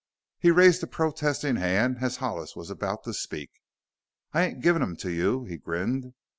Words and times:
He 0.39 0.49
raised 0.49 0.81
a 0.81 0.87
protesting 0.87 1.57
hand 1.57 1.97
as 2.01 2.15
Hollis 2.17 2.55
was 2.55 2.71
about 2.71 3.03
to 3.03 3.13
speak. 3.13 3.51
"I 4.33 4.41
ain't 4.45 4.63
givin' 4.63 4.81
them 4.81 4.95
to 4.95 5.11
you," 5.11 5.43
he 5.43 5.57
grinned. 5.59 6.13